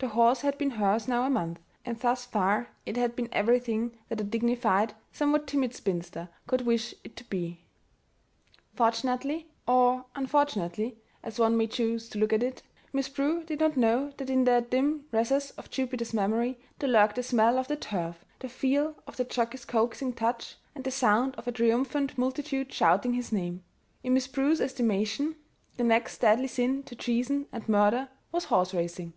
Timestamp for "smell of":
17.22-17.68